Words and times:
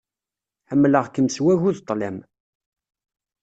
Ḥemmleɣ-kem 0.69 1.27
s 1.35 1.37
wagu 1.43 1.71
d 1.77 1.77
ṭṭlam. 1.81 2.17